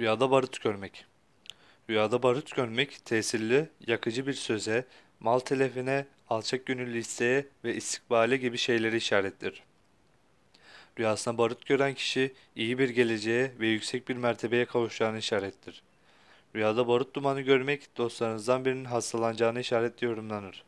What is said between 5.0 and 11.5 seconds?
mal telefine, alçak gönüllü isteğe ve istikbale gibi şeyleri işarettir. Rüyasında